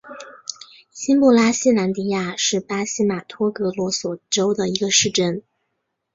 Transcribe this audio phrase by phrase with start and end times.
[0.91, 5.43] 新布拉西兰迪亚是巴西马托格罗索州的一个市镇。